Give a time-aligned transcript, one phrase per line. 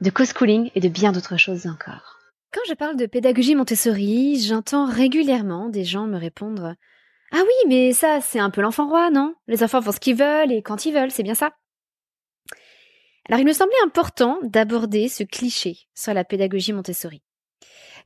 [0.00, 2.18] de co-schooling et de bien d'autres choses encore.
[2.52, 6.74] Quand je parle de pédagogie Montessori, j'entends régulièrement des gens me répondre
[7.32, 9.34] Ah oui, mais ça, c'est un peu l'enfant roi, non?
[9.46, 11.52] Les enfants font ce qu'ils veulent et quand ils veulent, c'est bien ça?
[13.28, 17.22] Alors il me semblait important d'aborder ce cliché sur la pédagogie Montessori.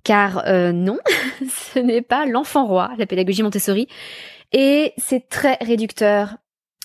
[0.02, 0.98] Car euh, non,
[1.48, 3.86] ce n'est pas l'enfant roi, la pédagogie Montessori,
[4.52, 6.36] et c'est très réducteur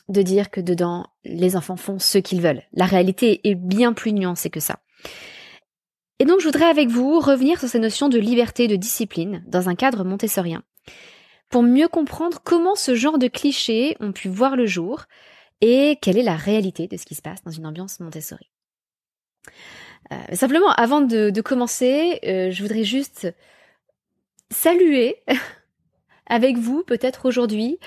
[0.09, 2.61] de dire que dedans, les enfants font ce qu'ils veulent.
[2.73, 4.79] La réalité est bien plus nuancée que ça.
[6.19, 9.67] Et donc je voudrais avec vous revenir sur ces notions de liberté de discipline dans
[9.69, 10.63] un cadre montessorien,
[11.49, 15.05] pour mieux comprendre comment ce genre de clichés ont pu voir le jour
[15.61, 18.49] et quelle est la réalité de ce qui se passe dans une ambiance Montessori.
[20.11, 23.33] Euh, simplement, avant de, commencer, euh, je voudrais juste
[24.51, 25.17] saluer
[26.27, 27.79] avec vous, peut-être aujourd'hui,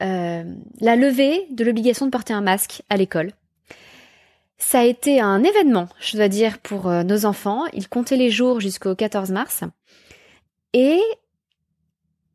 [0.00, 0.44] euh,
[0.80, 3.32] la levée de l'obligation de porter un masque à l'école.
[4.58, 7.64] Ça a été un événement, je dois dire, pour nos enfants.
[7.72, 9.64] Ils comptaient les jours jusqu'au 14 mars.
[10.72, 11.00] Et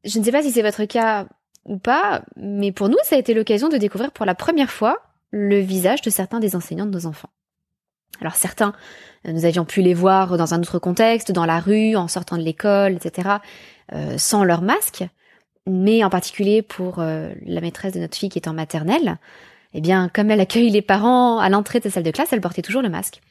[0.04, 1.28] je ne sais pas si c'est votre cas
[1.66, 5.02] ou pas, mais pour nous, ça a été l'occasion de découvrir pour la première fois
[5.32, 7.30] le visage de certains des enseignants de nos enfants.
[8.20, 8.74] Alors certains,
[9.28, 12.38] euh, nous avions pu les voir dans un autre contexte, dans la rue, en sortant
[12.38, 13.30] de l'école, etc.,
[13.94, 15.04] euh, sans leur masque.
[15.68, 19.18] Mais en particulier pour euh, la maîtresse de notre fille qui est en maternelle,
[19.74, 22.42] eh bien, comme elle accueille les parents à l'entrée de sa salle de classe, elle
[22.42, 23.22] portait toujours le masque.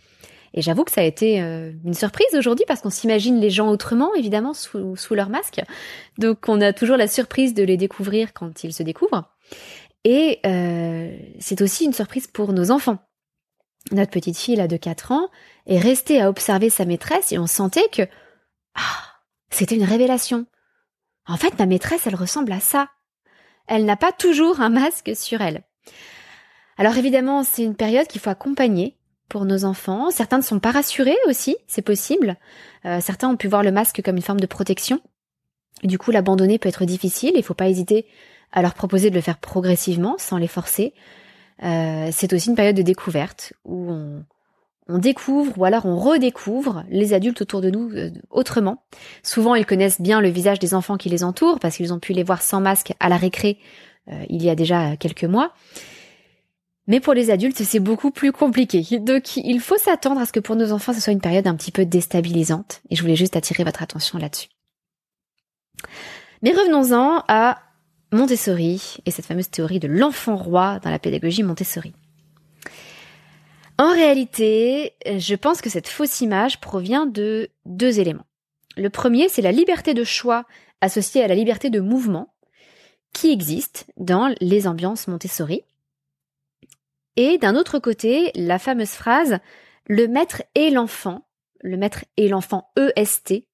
[0.52, 4.12] Et j'avoue que ça a été une surprise aujourd'hui parce qu'on s'imagine les gens autrement,
[4.16, 5.60] évidemment, sous, leur masque.
[6.18, 9.30] Donc on a toujours la surprise de les découvrir quand ils se découvrent.
[10.02, 10.40] Et
[11.38, 12.98] c'est aussi une surprise pour nos enfants
[13.92, 15.28] notre petite fille là de 4 ans
[15.66, 18.02] est restée à observer sa maîtresse et on sentait que
[18.74, 19.02] ah,
[19.50, 20.46] c'était une révélation.
[21.26, 22.88] En fait, ma maîtresse, elle ressemble à ça.
[23.66, 25.62] Elle n'a pas toujours un masque sur elle.
[26.80, 28.96] Alors évidemment, c'est une période qu'il faut accompagner
[29.28, 30.10] pour nos enfants.
[30.10, 32.38] Certains ne sont pas rassurés aussi, c'est possible.
[32.86, 34.98] Euh, certains ont pu voir le masque comme une forme de protection.
[35.82, 37.32] Du coup, l'abandonner peut être difficile.
[37.34, 38.06] Il faut pas hésiter
[38.50, 40.94] à leur proposer de le faire progressivement, sans les forcer.
[41.62, 43.92] Euh, c'est aussi une période de découverte où
[44.88, 48.82] on, découvre ou alors on redécouvre les adultes autour de nous euh, autrement.
[49.22, 52.14] Souvent, ils connaissent bien le visage des enfants qui les entourent parce qu'ils ont pu
[52.14, 53.58] les voir sans masque à la récré
[54.28, 55.52] il y a déjà quelques mois.
[56.90, 58.98] Mais pour les adultes, c'est beaucoup plus compliqué.
[58.98, 61.54] Donc, il faut s'attendre à ce que pour nos enfants, ce soit une période un
[61.54, 62.82] petit peu déstabilisante.
[62.90, 64.48] Et je voulais juste attirer votre attention là-dessus.
[66.42, 67.60] Mais revenons-en à
[68.10, 71.94] Montessori et cette fameuse théorie de l'enfant roi dans la pédagogie Montessori.
[73.78, 78.26] En réalité, je pense que cette fausse image provient de deux éléments.
[78.76, 80.44] Le premier, c'est la liberté de choix
[80.80, 82.34] associée à la liberté de mouvement
[83.12, 85.62] qui existe dans les ambiances Montessori.
[87.16, 89.38] Et d'un autre côté, la fameuse phrase
[89.86, 91.26] le maître et l'enfant,
[91.62, 93.46] le maître et l'enfant EST,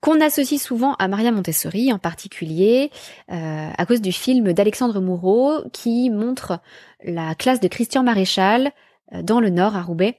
[0.00, 2.90] qu'on associe souvent à Maria Montessori en particulier
[3.30, 6.60] euh, à cause du film d'Alexandre Moureau qui montre
[7.04, 8.72] la classe de Christian Maréchal
[9.12, 10.18] euh, dans le nord, à Roubaix,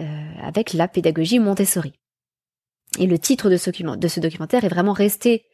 [0.00, 0.04] euh,
[0.42, 1.92] avec la pédagogie Montessori.
[2.98, 5.44] Et le titre de ce, de ce documentaire est vraiment resté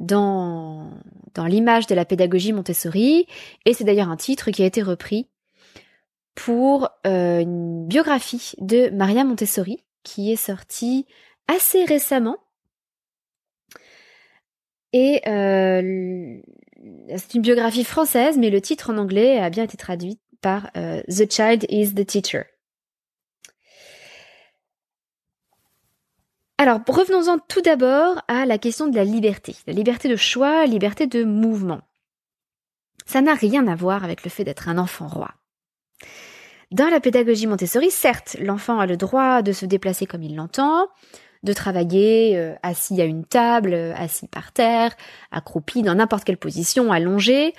[0.00, 0.90] dans,
[1.34, 3.26] dans l'image de la pédagogie Montessori,
[3.64, 5.28] et c'est d'ailleurs un titre qui a été repris
[6.36, 11.06] pour euh, une biographie de Maria Montessori, qui est sortie
[11.48, 12.36] assez récemment.
[14.92, 16.38] Et euh,
[17.16, 21.02] c'est une biographie française, mais le titre en anglais a bien été traduit par euh,
[21.08, 22.42] The Child is the Teacher.
[26.58, 29.56] Alors, revenons-en tout d'abord à la question de la liberté.
[29.66, 31.80] La liberté de choix, liberté de mouvement.
[33.04, 35.34] Ça n'a rien à voir avec le fait d'être un enfant roi.
[36.72, 40.88] Dans la pédagogie Montessori, certes, l'enfant a le droit de se déplacer comme il l'entend,
[41.44, 44.96] de travailler euh, assis à une table, assis par terre,
[45.30, 47.54] accroupi dans n'importe quelle position, allongé,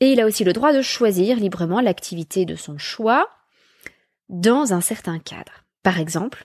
[0.00, 3.28] et il a aussi le droit de choisir librement l'activité de son choix
[4.28, 5.64] dans un certain cadre.
[5.82, 6.44] Par exemple,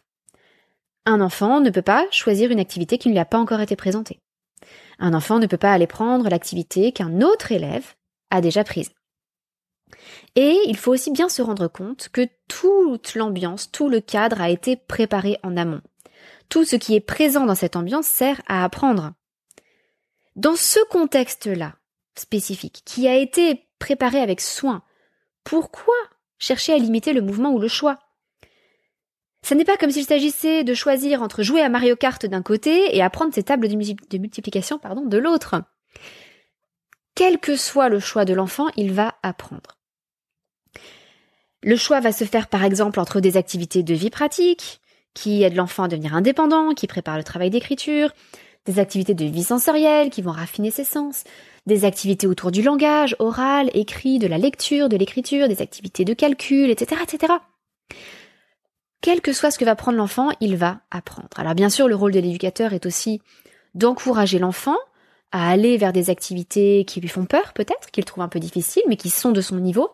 [1.06, 3.76] un enfant ne peut pas choisir une activité qui ne lui a pas encore été
[3.76, 4.20] présentée.
[4.98, 7.94] Un enfant ne peut pas aller prendre l'activité qu'un autre élève
[8.32, 8.92] a déjà prise.
[10.36, 14.50] Et il faut aussi bien se rendre compte que toute l'ambiance, tout le cadre a
[14.50, 15.82] été préparé en amont.
[16.50, 19.14] Tout ce qui est présent dans cette ambiance sert à apprendre.
[20.36, 21.76] Dans ce contexte-là,
[22.16, 24.84] spécifique, qui a été préparé avec soin.
[25.44, 25.96] Pourquoi
[26.38, 28.00] chercher à limiter le mouvement ou le choix?
[29.44, 32.96] Ce n'est pas comme s'il s'agissait de choisir entre jouer à Mario Kart d'un côté
[32.96, 35.62] et apprendre ses tables de, multiplication pardon, de l'autre.
[37.16, 39.79] Quel que soit le choix de l'enfant, il va apprendre.
[41.62, 44.80] Le choix va se faire par exemple entre des activités de vie pratique,
[45.14, 48.12] qui aident l'enfant à devenir indépendant, qui préparent le travail d'écriture,
[48.66, 51.24] des activités de vie sensorielle qui vont raffiner ses sens,
[51.66, 56.14] des activités autour du langage, oral, écrit, de la lecture, de l'écriture, des activités de
[56.14, 57.34] calcul, etc., etc.
[59.02, 61.30] Quel que soit ce que va prendre l'enfant, il va apprendre.
[61.38, 63.22] Alors bien sûr, le rôle de l'éducateur est aussi
[63.76, 64.78] d'encourager l'enfant
[65.32, 68.84] à aller vers des activités qui lui font peur, peut-être, qu'il trouve un peu difficiles,
[68.88, 69.90] mais qui sont de son niveau,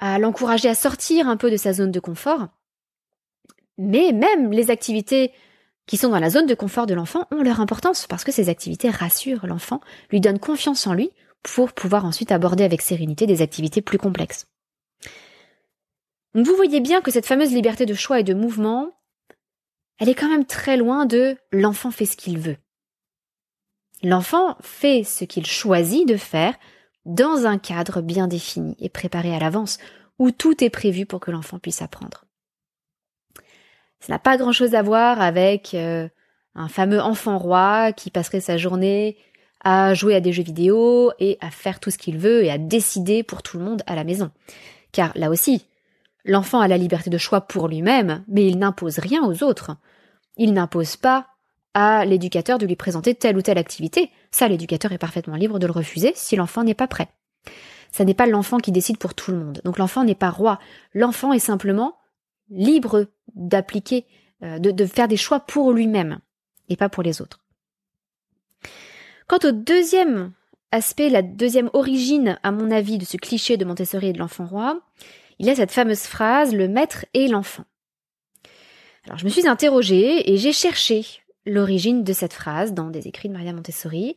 [0.00, 2.48] à l'encourager à sortir un peu de sa zone de confort.
[3.78, 5.32] Mais même les activités
[5.86, 8.48] qui sont dans la zone de confort de l'enfant ont leur importance parce que ces
[8.48, 9.80] activités rassurent l'enfant,
[10.10, 11.10] lui donnent confiance en lui
[11.42, 14.46] pour pouvoir ensuite aborder avec sérénité des activités plus complexes.
[16.34, 18.90] vous voyez bien que cette fameuse liberté de choix et de mouvement,
[19.98, 22.56] elle est quand même très loin de l'enfant fait ce qu'il veut.
[24.02, 26.54] L'enfant fait ce qu'il choisit de faire
[27.04, 29.78] dans un cadre bien défini et préparé à l'avance,
[30.18, 32.24] où tout est prévu pour que l'enfant puisse apprendre.
[34.00, 36.08] Ça n'a pas grand-chose à voir avec euh,
[36.54, 39.16] un fameux enfant roi qui passerait sa journée
[39.62, 42.58] à jouer à des jeux vidéo et à faire tout ce qu'il veut et à
[42.58, 44.30] décider pour tout le monde à la maison.
[44.92, 45.66] Car là aussi,
[46.24, 49.76] l'enfant a la liberté de choix pour lui-même, mais il n'impose rien aux autres.
[50.36, 51.26] Il n'impose pas
[51.74, 54.10] à l'éducateur de lui présenter telle ou telle activité.
[54.30, 57.08] Ça, l'éducateur est parfaitement libre de le refuser si l'enfant n'est pas prêt.
[57.90, 59.60] Ça n'est pas l'enfant qui décide pour tout le monde.
[59.64, 60.58] Donc l'enfant n'est pas roi.
[60.94, 61.96] L'enfant est simplement
[62.48, 64.06] libre d'appliquer,
[64.42, 66.20] euh, de, faire des choix pour lui-même
[66.68, 67.40] et pas pour les autres.
[69.26, 70.32] Quant au deuxième
[70.72, 74.46] aspect, la deuxième origine, à mon avis, de ce cliché de Montessori et de l'enfant
[74.46, 74.80] roi,
[75.38, 77.64] il y a cette fameuse phrase le maître et l'enfant.
[79.06, 81.04] Alors je me suis interrogée et j'ai cherché
[81.50, 84.16] l'origine de cette phrase dans des écrits de Maria Montessori.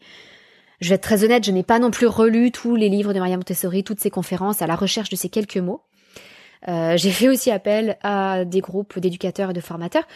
[0.80, 3.20] Je vais être très honnête, je n'ai pas non plus relu tous les livres de
[3.20, 5.82] Maria Montessori, toutes ses conférences à la recherche de ces quelques mots.
[6.68, 10.08] Euh, j'ai fait aussi appel à des groupes d'éducateurs et de formateurs.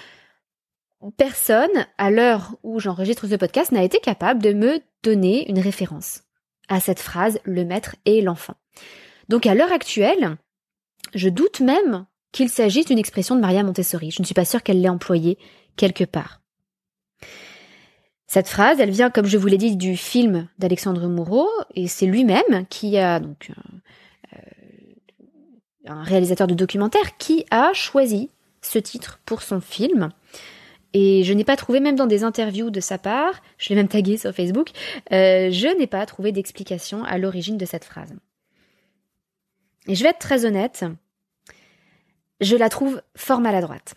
[1.16, 6.24] Personne, à l'heure où j'enregistre ce podcast, n'a été capable de me donner une référence
[6.70, 8.56] à cette phrase le maître et l'enfant.
[9.30, 10.38] Donc à l'heure actuelle,
[11.14, 14.12] je doute même qu'il s'agisse d'une expression de Maria Montessori.
[14.12, 15.38] Je ne suis pas sûre qu'elle l'ait employée
[15.76, 16.42] quelque part.
[18.28, 22.06] Cette phrase, elle vient, comme je vous l'ai dit, du film d'Alexandre Moureau, et c'est
[22.06, 23.52] lui-même qui a donc
[24.34, 24.38] euh,
[25.86, 28.30] un réalisateur de documentaire qui a choisi
[28.62, 30.10] ce titre pour son film
[30.94, 33.88] Et je n'ai pas trouvé, même dans des interviews de sa part, je l'ai même
[33.88, 34.72] tagué sur Facebook,
[35.14, 38.14] euh, je n'ai pas trouvé d'explication à l'origine de cette phrase.
[39.88, 40.84] Et je vais être très honnête,
[42.42, 43.96] je la trouve fort maladroite.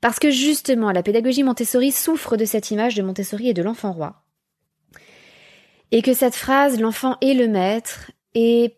[0.00, 3.92] Parce que justement, la pédagogie Montessori souffre de cette image de Montessori et de l'enfant
[3.92, 4.22] roi.
[5.90, 8.76] Et que cette phrase, l'enfant est le maître, est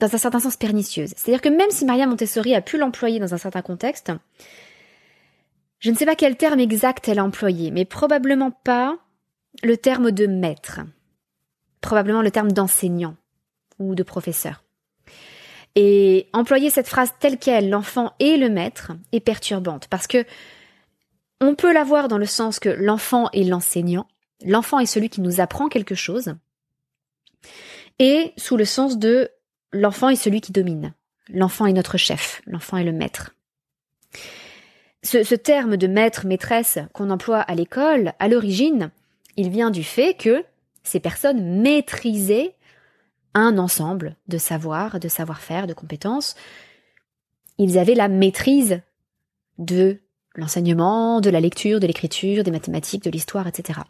[0.00, 1.12] dans un certain sens pernicieuse.
[1.16, 4.10] C'est-à-dire que même si Maria Montessori a pu l'employer dans un certain contexte,
[5.78, 8.98] je ne sais pas quel terme exact elle a employé, mais probablement pas
[9.62, 10.80] le terme de maître.
[11.80, 13.16] Probablement le terme d'enseignant
[13.78, 14.62] ou de professeur.
[15.76, 20.24] Et employer cette phrase telle qu'elle, l'enfant est le maître, est perturbante parce que
[21.40, 24.06] on peut la voir dans le sens que l'enfant est l'enseignant,
[24.44, 26.34] l'enfant est celui qui nous apprend quelque chose,
[27.98, 29.30] et sous le sens de
[29.72, 30.92] l'enfant est celui qui domine,
[31.28, 33.34] l'enfant est notre chef, l'enfant est le maître.
[35.02, 38.90] Ce, ce terme de maître, maîtresse qu'on emploie à l'école, à l'origine,
[39.36, 40.44] il vient du fait que
[40.82, 42.54] ces personnes maîtrisaient
[43.34, 46.34] un ensemble de savoir, de savoir-faire, de compétences.
[47.58, 48.80] Ils avaient la maîtrise
[49.58, 50.00] de
[50.34, 53.80] l'enseignement, de la lecture, de l'écriture, des mathématiques, de l'histoire, etc.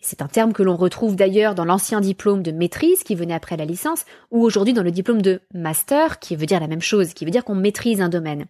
[0.00, 3.56] C'est un terme que l'on retrouve d'ailleurs dans l'ancien diplôme de maîtrise qui venait après
[3.56, 7.14] la licence, ou aujourd'hui dans le diplôme de master qui veut dire la même chose,
[7.14, 8.46] qui veut dire qu'on maîtrise un domaine.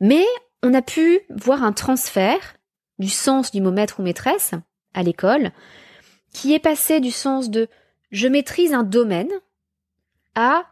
[0.00, 0.24] Mais
[0.62, 2.54] on a pu voir un transfert
[2.98, 4.52] du sens du mot maître ou maîtresse
[4.94, 5.50] à l'école,
[6.32, 7.68] qui est passé du sens de
[8.12, 9.30] je maîtrise un domaine
[10.34, 10.64] à,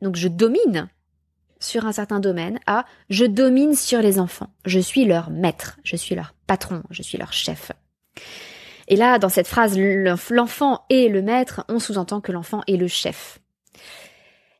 [0.00, 0.88] donc je domine
[1.60, 4.48] sur un certain domaine à je domine sur les enfants.
[4.64, 7.72] Je suis leur maître, je suis leur patron, je suis leur chef.
[8.88, 12.88] Et là, dans cette phrase, l'enfant est le maître, on sous-entend que l'enfant est le
[12.88, 13.38] chef.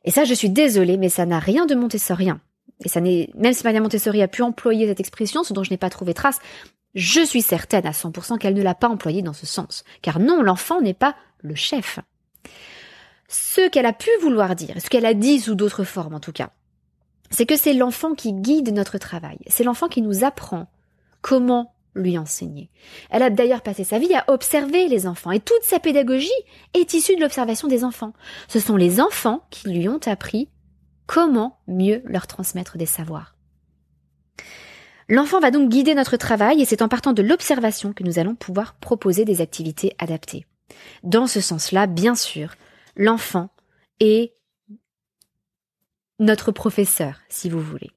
[0.05, 2.41] Et ça, je suis désolée, mais ça n'a rien de montessorien.
[2.83, 5.71] Et ça n'est, même si Maria Montessori a pu employer cette expression, ce dont je
[5.71, 6.39] n'ai pas trouvé trace,
[6.95, 9.83] je suis certaine à 100% qu'elle ne l'a pas employée dans ce sens.
[10.01, 11.99] Car non, l'enfant n'est pas le chef.
[13.27, 16.31] Ce qu'elle a pu vouloir dire, ce qu'elle a dit sous d'autres formes en tout
[16.31, 16.51] cas,
[17.29, 20.67] c'est que c'est l'enfant qui guide notre travail, c'est l'enfant qui nous apprend
[21.21, 22.69] comment lui enseigner.
[23.09, 26.29] Elle a d'ailleurs passé sa vie à observer les enfants, et toute sa pédagogie
[26.73, 28.13] est issue de l'observation des enfants.
[28.47, 30.49] Ce sont les enfants qui lui ont appris
[31.05, 33.35] comment mieux leur transmettre des savoirs.
[35.09, 38.35] L'enfant va donc guider notre travail et c'est en partant de l'observation que nous allons
[38.35, 40.45] pouvoir proposer des activités adaptées.
[41.03, 42.55] Dans ce sens-là, bien sûr,
[42.95, 43.49] l'enfant
[43.99, 44.33] est
[46.19, 47.91] notre professeur, si vous voulez.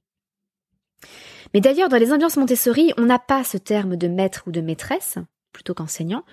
[1.54, 4.60] Mais d'ailleurs, dans les ambiances Montessori, on n'a pas ce terme de maître ou de
[4.60, 5.18] maîtresse,
[5.52, 6.24] plutôt qu'enseignant.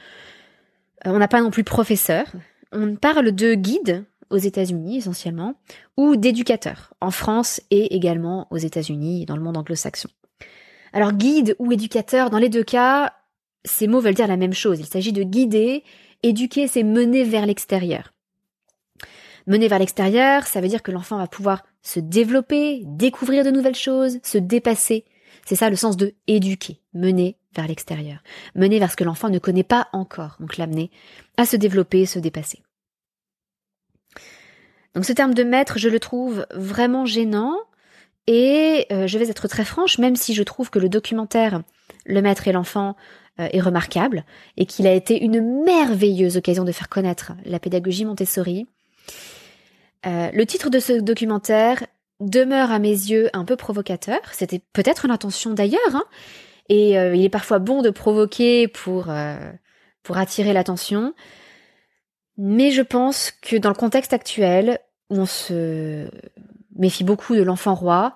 [1.05, 2.25] Euh, on n'a pas non plus professeur.
[2.71, 5.55] On parle de guide aux États-Unis essentiellement,
[5.95, 10.09] ou d'éducateur en France et également aux États-Unis dans le monde anglo-saxon.
[10.91, 13.13] Alors guide ou éducateur, dans les deux cas,
[13.63, 14.79] ces mots veulent dire la même chose.
[14.79, 15.83] Il s'agit de guider
[16.23, 18.13] Éduquer, c'est mener vers l'extérieur.
[19.45, 23.75] Mener vers l'extérieur, ça veut dire que l'enfant va pouvoir se développer, découvrir de nouvelles
[23.75, 25.05] choses, se dépasser.
[25.45, 28.23] C'est ça le sens de éduquer, mener vers l'extérieur.
[28.55, 30.91] Mener vers ce que l'enfant ne connaît pas encore, donc l'amener
[31.35, 32.63] à se développer, se dépasser.
[34.95, 37.55] Donc ce terme de maître, je le trouve vraiment gênant
[38.27, 41.61] et euh, je vais être très franche, même si je trouve que le documentaire
[42.05, 42.95] Le maître et l'enfant
[43.37, 44.25] est remarquable
[44.57, 48.67] et qu'il a été une merveilleuse occasion de faire connaître la pédagogie Montessori.
[50.05, 51.85] Euh, le titre de ce documentaire
[52.19, 54.19] demeure à mes yeux un peu provocateur.
[54.31, 56.03] C'était peut-être l'intention d'ailleurs, hein.
[56.69, 59.07] et euh, il est parfois bon de provoquer pour
[60.03, 61.13] pour attirer l'attention.
[62.37, 66.09] Mais je pense que dans le contexte actuel, où on se
[66.75, 68.15] méfie beaucoup de l'enfant roi,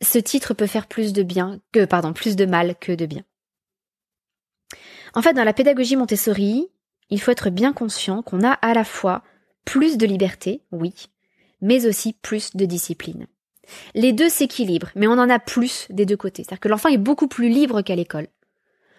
[0.00, 3.22] ce titre peut faire plus de bien que pardon, plus de mal que de bien.
[5.14, 6.68] En fait, dans la pédagogie Montessori,
[7.10, 9.22] il faut être bien conscient qu'on a à la fois
[9.64, 10.94] plus de liberté, oui,
[11.60, 13.26] mais aussi plus de discipline.
[13.94, 16.42] Les deux s'équilibrent, mais on en a plus des deux côtés.
[16.42, 18.28] C'est-à-dire que l'enfant est beaucoup plus libre qu'à l'école.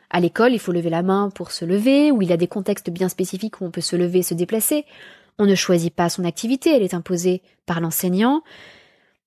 [0.10, 2.92] À l'école, il faut lever la main pour se lever, ou il a des contextes
[2.92, 4.86] bien spécifiques où on peut se lever et se déplacer.
[5.40, 8.44] On ne choisit pas son activité, elle est imposée par l'enseignant.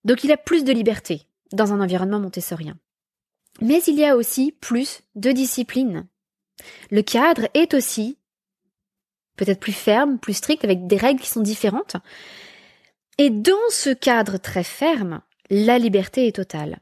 [0.04, 2.78] Donc il a plus de liberté dans un environnement montessorien.
[3.60, 6.06] Mais il y a aussi plus de discipline.
[6.90, 8.18] Le cadre est aussi
[9.36, 11.96] peut-être plus ferme, plus strict, avec des règles qui sont différentes.
[13.18, 15.20] Et dans ce cadre très ferme,
[15.50, 16.78] la liberté est totale.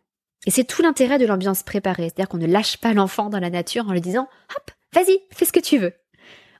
[0.46, 3.50] Et c'est tout l'intérêt de l'ambiance préparée, c'est-à-dire qu'on ne lâche pas l'enfant dans la
[3.50, 5.94] nature en lui disant hop, vas-y, fais ce que tu veux.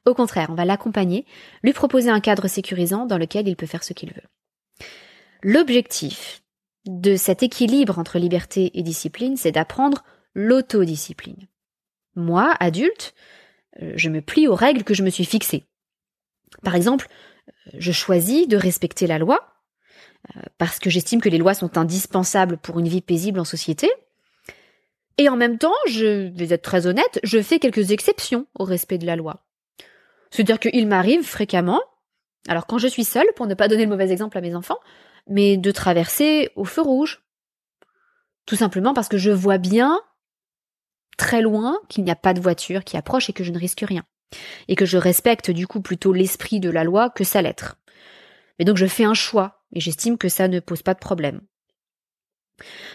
[0.06, 1.26] Au contraire, on va l'accompagner,
[1.62, 4.87] lui proposer un cadre sécurisant dans lequel il peut faire ce qu'il veut.
[5.42, 6.42] L'objectif
[6.87, 10.04] de cet équilibre entre liberté et discipline, c'est d'apprendre
[10.35, 11.47] l'autodiscipline.
[12.16, 13.14] Moi, adulte,
[13.83, 15.64] euh, je me plie aux règles que je me suis fixées.
[16.62, 17.09] Par exemple,
[17.76, 19.47] je choisis de respecter la loi,
[20.37, 23.90] euh, parce que j'estime que les lois sont indispensables pour une vie paisible en société.
[25.18, 28.99] Et en même temps, je vais être très honnête, je fais quelques exceptions au respect
[28.99, 29.44] de la loi.
[30.30, 31.80] C'est-à-dire qu'il m'arrive fréquemment,
[32.49, 34.78] alors quand je suis seule, pour ne pas donner le mauvais exemple à mes enfants,
[35.28, 37.23] mais de traverser au feu rouge.
[38.44, 40.00] Tout simplement parce que je vois bien,
[41.16, 43.85] très loin, qu'il n'y a pas de voiture qui approche et que je ne risque
[43.87, 44.04] rien.
[44.68, 47.76] Et que je respecte du coup plutôt l'esprit de la loi que sa lettre.
[48.59, 51.40] Mais donc je fais un choix, et j'estime que ça ne pose pas de problème.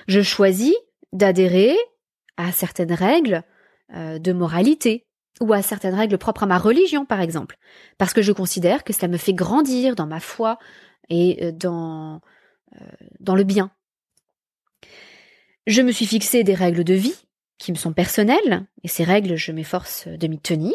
[0.07, 0.75] Je choisis
[1.11, 1.75] d'adhérer
[2.37, 3.43] à certaines règles
[3.93, 5.07] euh, de moralité,
[5.41, 7.57] ou à certaines règles propres à ma religion, par exemple,
[7.97, 10.57] parce que je considère que cela me fait grandir dans ma foi
[11.09, 12.21] et euh, dans,
[12.75, 12.85] euh,
[13.19, 13.71] dans le bien.
[15.67, 17.15] Je me suis fixé des règles de vie
[17.59, 20.73] qui me sont personnelles, et ces règles, je m'efforce de m'y tenir.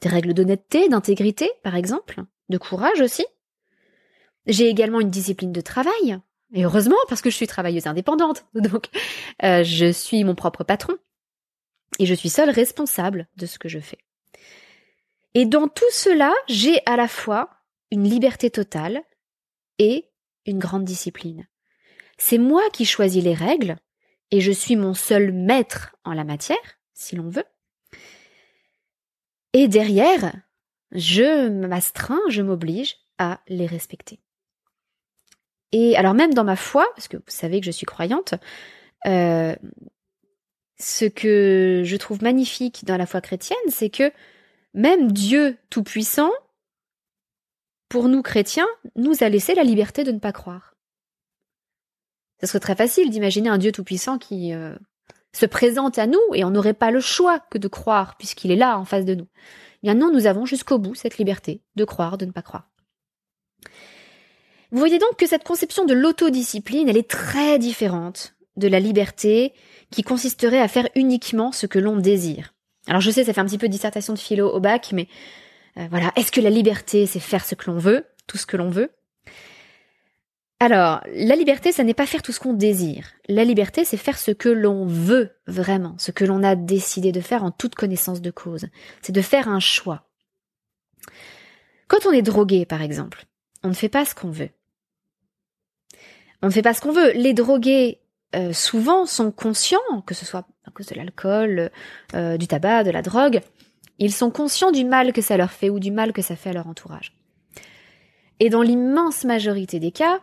[0.00, 3.24] Des règles d'honnêteté, d'intégrité, par exemple, de courage aussi.
[4.46, 6.18] J'ai également une discipline de travail,
[6.52, 8.88] et heureusement parce que je suis travailleuse indépendante, donc
[9.42, 10.94] euh, je suis mon propre patron,
[11.98, 13.98] et je suis seule responsable de ce que je fais.
[15.34, 17.50] Et dans tout cela, j'ai à la fois
[17.90, 19.02] une liberté totale
[19.78, 20.10] et
[20.46, 21.46] une grande discipline.
[22.18, 23.76] C'est moi qui choisis les règles,
[24.30, 27.44] et je suis mon seul maître en la matière, si l'on veut.
[29.52, 30.34] Et derrière,
[30.92, 34.20] je m'astreins, je m'oblige à les respecter.
[35.72, 38.34] Et alors même dans ma foi, parce que vous savez que je suis croyante,
[39.06, 39.54] euh,
[40.78, 44.12] ce que je trouve magnifique dans la foi chrétienne, c'est que
[44.72, 46.32] même Dieu Tout-Puissant,
[47.88, 48.66] pour nous chrétiens,
[48.96, 50.73] nous a laissé la liberté de ne pas croire.
[52.44, 54.74] Ce serait très facile d'imaginer un Dieu tout-puissant qui euh,
[55.32, 58.56] se présente à nous et on n'aurait pas le choix que de croire puisqu'il est
[58.56, 59.26] là en face de nous.
[59.82, 62.68] Bien non, nous avons jusqu'au bout cette liberté de croire, de ne pas croire.
[64.72, 69.54] Vous voyez donc que cette conception de l'autodiscipline, elle est très différente de la liberté
[69.90, 72.52] qui consisterait à faire uniquement ce que l'on désire.
[72.88, 75.08] Alors je sais, ça fait un petit peu dissertation de philo au bac, mais
[75.78, 78.58] euh, voilà, est-ce que la liberté, c'est faire ce que l'on veut, tout ce que
[78.58, 78.90] l'on veut?
[80.64, 83.08] Alors, la liberté, ça n'est pas faire tout ce qu'on désire.
[83.28, 87.20] La liberté, c'est faire ce que l'on veut vraiment, ce que l'on a décidé de
[87.20, 88.68] faire en toute connaissance de cause.
[89.02, 90.06] C'est de faire un choix.
[91.86, 93.26] Quand on est drogué, par exemple,
[93.62, 94.48] on ne fait pas ce qu'on veut.
[96.40, 97.12] On ne fait pas ce qu'on veut.
[97.12, 98.00] Les drogués,
[98.34, 101.70] euh, souvent, sont conscients, que ce soit à cause de l'alcool,
[102.14, 103.42] euh, du tabac, de la drogue,
[103.98, 106.48] ils sont conscients du mal que ça leur fait ou du mal que ça fait
[106.48, 107.14] à leur entourage.
[108.40, 110.20] Et dans l'immense majorité des cas,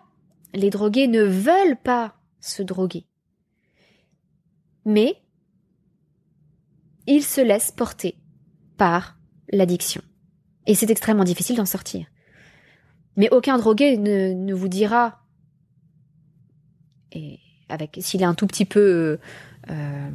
[0.53, 3.05] les drogués ne veulent pas se droguer.
[4.85, 5.15] Mais
[7.07, 8.17] ils se laissent porter
[8.77, 9.17] par
[9.51, 10.01] l'addiction.
[10.67, 12.05] Et c'est extrêmement difficile d'en sortir.
[13.17, 15.19] Mais aucun drogué ne, vous dira,
[17.11, 19.19] et avec s'il est un tout petit peu
[19.69, 20.09] euh,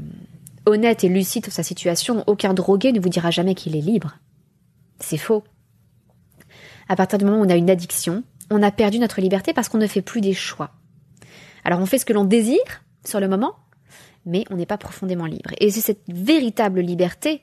[0.65, 4.19] honnête et lucide sur sa situation, aucun drogué ne vous dira jamais qu'il est libre.
[4.99, 5.45] C'est faux.
[6.89, 9.69] À partir du moment où on a une addiction, on a perdu notre liberté parce
[9.69, 10.73] qu'on ne fait plus des choix.
[11.65, 13.57] Alors on fait ce que l'on désire sur le moment,
[14.25, 15.51] mais on n'est pas profondément libre.
[15.59, 17.43] Et c'est cette véritable liberté,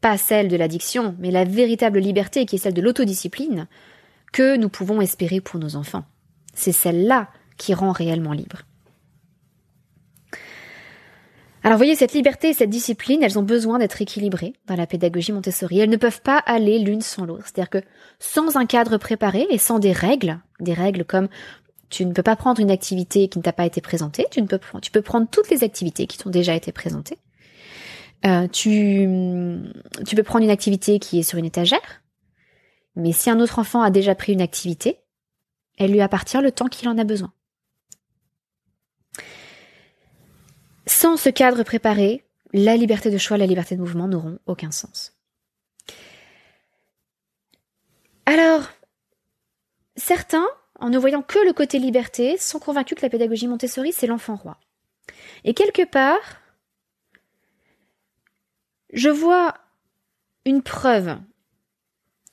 [0.00, 3.68] pas celle de l'addiction, mais la véritable liberté qui est celle de l'autodiscipline,
[4.32, 6.04] que nous pouvons espérer pour nos enfants.
[6.54, 8.62] C'est celle-là qui rend réellement libre.
[11.64, 14.86] Alors vous voyez, cette liberté et cette discipline, elles ont besoin d'être équilibrées dans la
[14.86, 15.78] pédagogie Montessori.
[15.78, 17.44] Elles ne peuvent pas aller l'une sans l'autre.
[17.44, 17.82] C'est-à-dire que
[18.18, 21.28] sans un cadre préparé et sans des règles, des règles comme
[21.88, 24.46] tu ne peux pas prendre une activité qui ne t'a pas été présentée, tu, ne
[24.46, 27.18] peux, tu peux prendre toutes les activités qui t'ont déjà été présentées.
[28.24, 29.06] Euh, tu,
[30.06, 32.02] tu peux prendre une activité qui est sur une étagère,
[32.96, 34.98] mais si un autre enfant a déjà pris une activité,
[35.78, 37.32] elle lui appartient le temps qu'il en a besoin.
[40.86, 45.14] Sans ce cadre préparé, la liberté de choix, la liberté de mouvement n'auront aucun sens.
[48.26, 48.68] Alors,
[49.96, 50.46] certains,
[50.78, 54.36] en ne voyant que le côté liberté, sont convaincus que la pédagogie Montessori, c'est l'enfant
[54.36, 54.58] roi.
[55.44, 56.40] Et quelque part,
[58.92, 59.54] je vois
[60.44, 61.18] une preuve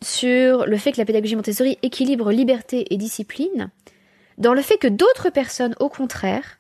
[0.02, 3.72] sur le fait que la pédagogie Montessori équilibre liberté et discipline,
[4.38, 6.59] dans le fait que d'autres personnes, au contraire,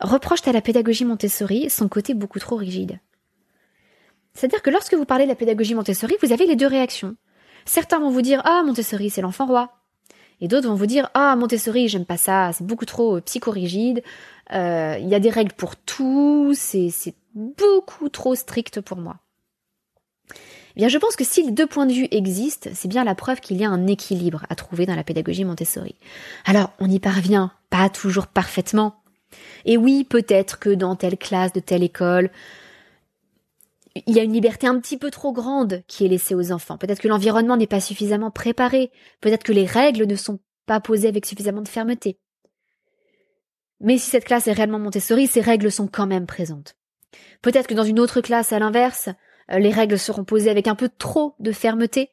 [0.00, 2.98] reprochent à la pédagogie Montessori son côté beaucoup trop rigide.
[4.34, 7.16] C'est-à-dire que lorsque vous parlez de la pédagogie Montessori, vous avez les deux réactions.
[7.64, 9.80] Certains vont vous dire Ah, Montessori, c'est l'enfant roi.
[10.40, 14.02] Et d'autres vont vous dire ah Montessori j'aime pas ça, c'est beaucoup trop psychorigide,
[14.52, 19.16] euh, il y a des règles pour tout, c'est beaucoup trop strict pour moi.
[20.76, 23.16] Eh bien, je pense que si les deux points de vue existent, c'est bien la
[23.16, 25.96] preuve qu'il y a un équilibre à trouver dans la pédagogie Montessori.
[26.46, 28.99] Alors, on y parvient pas toujours parfaitement.
[29.64, 32.30] Et oui, peut-être que dans telle classe de telle école,
[34.06, 36.78] il y a une liberté un petit peu trop grande qui est laissée aux enfants.
[36.78, 38.90] Peut-être que l'environnement n'est pas suffisamment préparé.
[39.20, 42.18] Peut-être que les règles ne sont pas posées avec suffisamment de fermeté.
[43.80, 46.76] Mais si cette classe est réellement Montessori, ces règles sont quand même présentes.
[47.42, 49.08] Peut-être que dans une autre classe, à l'inverse,
[49.50, 52.10] euh, les règles seront posées avec un peu trop de fermeté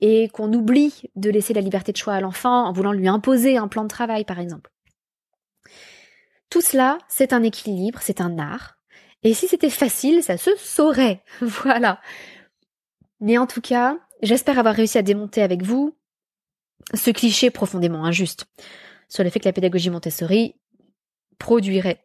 [0.00, 3.56] et qu'on oublie de laisser la liberté de choix à l'enfant en voulant lui imposer
[3.56, 4.70] un plan de travail, par exemple.
[6.50, 8.76] Tout cela, c'est un équilibre, c'est un art.
[9.22, 11.22] Et si c'était facile, ça se saurait.
[11.40, 12.00] voilà.
[13.20, 15.96] Mais en tout cas, j'espère avoir réussi à démonter avec vous
[16.94, 18.46] ce cliché profondément injuste
[19.08, 20.54] sur le fait que la pédagogie Montessori
[21.38, 22.04] produirait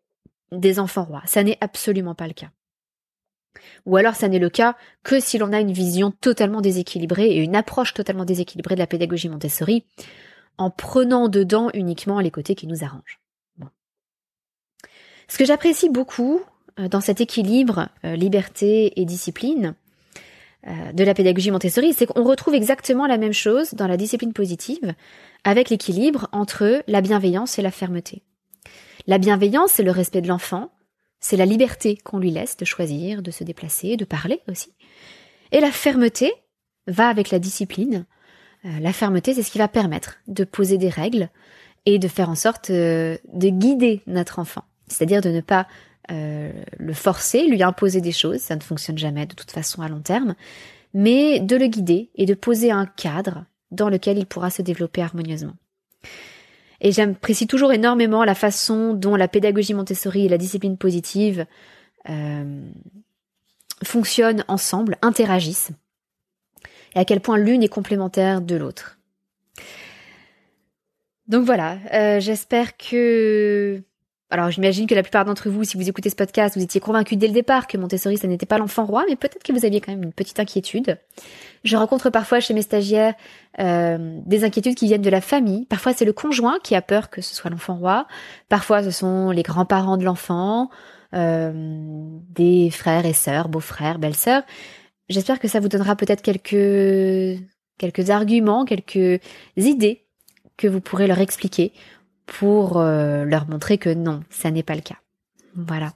[0.51, 1.23] des enfants rois.
[1.25, 2.51] Ça n'est absolument pas le cas.
[3.86, 7.38] Ou alors ça n'est le cas que si l'on a une vision totalement déséquilibrée et
[7.38, 9.86] une approche totalement déséquilibrée de la pédagogie Montessori,
[10.58, 13.19] en prenant dedans uniquement les côtés qui nous arrangent.
[15.31, 16.41] Ce que j'apprécie beaucoup
[16.77, 19.75] euh, dans cet équilibre euh, liberté et discipline
[20.67, 24.33] euh, de la pédagogie Montessori, c'est qu'on retrouve exactement la même chose dans la discipline
[24.33, 24.93] positive,
[25.45, 28.23] avec l'équilibre entre la bienveillance et la fermeté.
[29.07, 30.69] La bienveillance, c'est le respect de l'enfant,
[31.21, 34.73] c'est la liberté qu'on lui laisse de choisir, de se déplacer, de parler aussi.
[35.53, 36.33] Et la fermeté
[36.87, 38.05] va avec la discipline.
[38.65, 41.29] La fermeté, c'est ce qui va permettre de poser des règles
[41.85, 44.65] et de faire en sorte de guider notre enfant.
[44.91, 45.67] C'est-à-dire de ne pas
[46.12, 49.88] euh, le forcer, lui imposer des choses, ça ne fonctionne jamais de toute façon à
[49.88, 50.36] long terme,
[50.93, 55.01] mais de le guider et de poser un cadre dans lequel il pourra se développer
[55.01, 55.56] harmonieusement.
[56.82, 61.45] Et j'apprécie toujours énormément la façon dont la pédagogie Montessori et la discipline positive
[62.10, 62.69] euh,
[63.84, 65.71] fonctionnent ensemble, interagissent,
[66.95, 68.97] et à quel point l'une est complémentaire de l'autre.
[71.27, 73.82] Donc voilà, euh, j'espère que
[74.31, 77.17] alors j'imagine que la plupart d'entre vous, si vous écoutez ce podcast, vous étiez convaincus
[77.17, 79.81] dès le départ que Montessori, ça n'était pas l'enfant roi, mais peut-être que vous aviez
[79.81, 80.97] quand même une petite inquiétude.
[81.65, 83.13] Je rencontre parfois chez mes stagiaires
[83.59, 85.65] euh, des inquiétudes qui viennent de la famille.
[85.65, 88.07] Parfois c'est le conjoint qui a peur que ce soit l'enfant roi.
[88.47, 90.69] Parfois ce sont les grands-parents de l'enfant,
[91.13, 91.51] euh,
[92.29, 94.43] des frères et sœurs, beaux-frères, belles-sœurs.
[95.09, 97.37] J'espère que ça vous donnera peut-être quelques
[97.77, 99.21] quelques arguments, quelques
[99.57, 100.05] idées
[100.55, 101.73] que vous pourrez leur expliquer
[102.25, 104.97] pour euh, leur montrer que non, ça n'est pas le cas.
[105.55, 105.93] Voilà.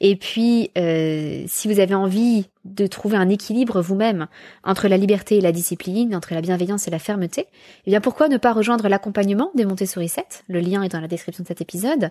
[0.00, 4.26] Et puis, euh, si vous avez envie de trouver un équilibre vous-même
[4.64, 7.46] entre la liberté et la discipline, entre la bienveillance et la fermeté,
[7.86, 11.08] eh bien pourquoi ne pas rejoindre l'accompagnement des Montessori 7 Le lien est dans la
[11.08, 12.10] description de cet épisode.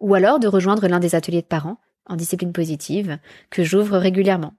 [0.00, 3.18] Ou alors de rejoindre l'un des ateliers de parents en discipline positive
[3.50, 4.54] que j'ouvre régulièrement.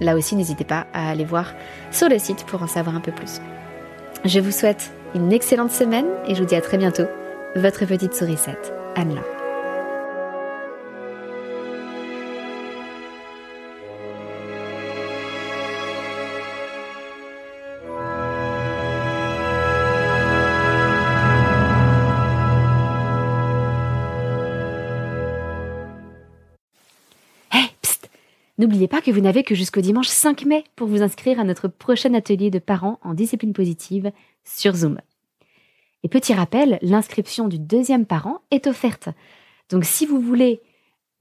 [0.00, 1.54] Là aussi, n'hésitez pas à aller voir
[1.90, 3.40] sur le site pour en savoir un peu plus.
[4.24, 7.04] Je vous souhaite une excellente semaine et je vous dis à très bientôt
[7.56, 9.22] votre petite sourisette, Anne-La.
[28.58, 31.66] N'oubliez pas que vous n'avez que jusqu'au dimanche 5 mai pour vous inscrire à notre
[31.66, 34.12] prochain atelier de parents en discipline positive
[34.44, 34.98] sur Zoom.
[36.02, 39.08] Et petit rappel, l'inscription du deuxième parent est offerte.
[39.68, 40.60] Donc si vous voulez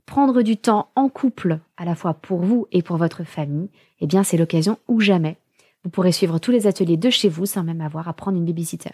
[0.05, 4.07] prendre du temps en couple, à la fois pour vous et pour votre famille, eh
[4.07, 5.37] bien c'est l'occasion ou jamais.
[5.83, 8.45] Vous pourrez suivre tous les ateliers de chez vous sans même avoir à prendre une
[8.45, 8.91] babysitter.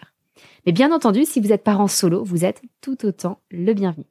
[0.66, 4.04] Mais bien entendu, si vous êtes parent solo, vous êtes tout autant le bienvenu.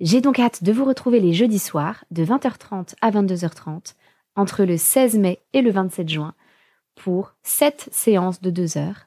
[0.00, 3.94] J'ai donc hâte de vous retrouver les jeudis soirs de 20h30 à 22h30
[4.34, 6.34] entre le 16 mai et le 27 juin
[6.94, 9.06] pour 7 séances de 2 heures